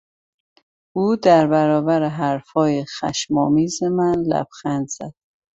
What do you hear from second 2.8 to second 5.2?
خشم آمیز من لبخند زد.